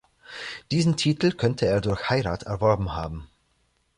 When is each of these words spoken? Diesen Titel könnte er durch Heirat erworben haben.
Diesen 0.71 0.97
Titel 0.97 1.31
könnte 1.31 1.67
er 1.67 1.79
durch 1.79 2.09
Heirat 2.09 2.41
erworben 2.41 2.93
haben. 2.95 3.27